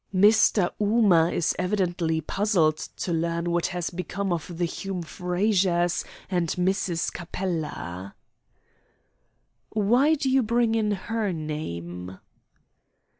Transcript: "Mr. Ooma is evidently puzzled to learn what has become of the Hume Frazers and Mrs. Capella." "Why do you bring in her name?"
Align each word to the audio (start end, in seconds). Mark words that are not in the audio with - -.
"Mr. 0.11 0.71
Ooma 0.81 1.31
is 1.31 1.55
evidently 1.59 2.21
puzzled 2.21 2.75
to 2.97 3.13
learn 3.13 3.51
what 3.51 3.67
has 3.67 3.91
become 3.91 4.33
of 4.33 4.57
the 4.57 4.65
Hume 4.65 5.03
Frazers 5.03 6.03
and 6.27 6.49
Mrs. 6.53 7.13
Capella." 7.13 8.15
"Why 9.69 10.15
do 10.15 10.27
you 10.27 10.41
bring 10.41 10.73
in 10.73 10.89
her 10.89 11.31
name?" 11.31 12.17